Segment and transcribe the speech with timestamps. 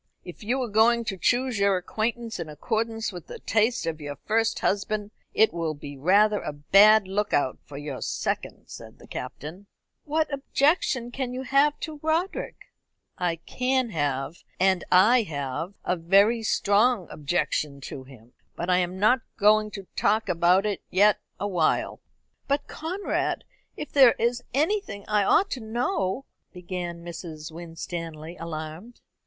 [0.25, 4.15] "If you are going to choose your acquaintance in accordance with the taste of your
[4.25, 9.05] first husband, it will be rather a bad look out for your second," said the
[9.05, 9.67] Captain.
[10.03, 12.73] "What objection can you have to Roderick?"
[13.19, 18.33] "I can have, and I have, a very strong objection to him.
[18.55, 21.99] But I am not going to talk about it yet awhile."
[22.47, 23.43] "But, Conrad,
[23.77, 27.51] if there is anything I ought to know" began Mrs.
[27.51, 28.99] Winstanley, alarmed.